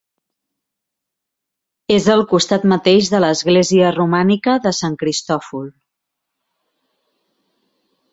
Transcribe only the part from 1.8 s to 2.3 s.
És al